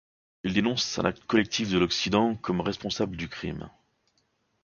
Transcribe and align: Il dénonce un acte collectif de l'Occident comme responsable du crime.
Il 0.43 0.53
dénonce 0.53 0.97
un 0.97 1.05
acte 1.05 1.25
collectif 1.25 1.69
de 1.69 1.77
l'Occident 1.77 2.33
comme 2.33 2.59
responsable 2.59 3.15
du 3.15 3.29
crime. 3.29 3.69